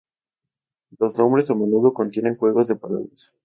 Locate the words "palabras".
2.75-3.35